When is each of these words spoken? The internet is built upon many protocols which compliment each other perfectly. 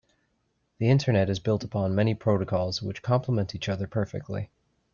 The 0.79 0.89
internet 0.89 1.29
is 1.29 1.37
built 1.37 1.63
upon 1.63 1.93
many 1.93 2.15
protocols 2.15 2.81
which 2.81 3.03
compliment 3.03 3.53
each 3.53 3.69
other 3.69 3.85
perfectly. 3.85 4.49